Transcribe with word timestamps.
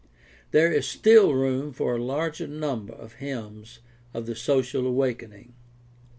There 0.49 0.71
is 0.73 0.87
still 0.87 1.35
room 1.35 1.73
for 1.73 1.95
a 1.95 2.03
larger 2.03 2.47
number 2.47 2.91
of 2.91 3.13
hymns 3.21 3.81
of 4.15 4.25
the 4.25 4.35
social 4.35 4.87
awakening. 4.87 5.53